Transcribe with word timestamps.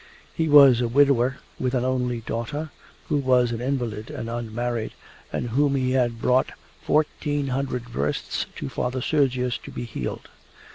He 0.33 0.49
was 0.49 0.81
a 0.81 0.87
widower 0.87 1.37
with 1.59 1.75
an 1.75 1.85
only 1.85 2.21
daughter 2.21 2.71
who 3.07 3.17
was 3.17 3.51
an 3.51 3.61
invalid 3.61 4.09
and 4.09 4.31
unmarried, 4.31 4.93
and 5.31 5.51
whom 5.51 5.75
he 5.75 5.91
had 5.91 6.19
brought 6.19 6.53
fourteen 6.81 7.49
hundred 7.49 7.87
versts 7.87 8.47
to 8.55 8.67
Father 8.67 9.03
Sergius 9.03 9.59
to 9.59 9.69
be 9.69 9.83
healed. 9.83 10.27